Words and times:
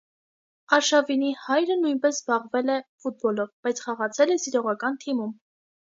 Արշավինի 0.77 1.27
հայրը 1.41 1.75
նույնպես 1.83 2.17
զբաղվել 2.21 2.71
է 2.77 2.77
ֆուտբոլով, 3.05 3.53
բայց 3.69 3.83
խաղացել 3.85 4.37
է 4.37 4.39
սիրողական 4.47 4.99
թիմում։ 5.05 5.37